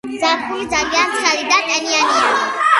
ზაფხული 0.21 0.63
ძალიან 0.71 1.13
ცხელი 1.19 1.47
და 1.53 1.63
ტენიანი. 1.69 2.67